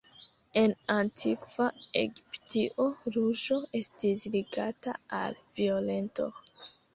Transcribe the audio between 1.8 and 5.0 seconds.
Egiptio ruĝo estis ligata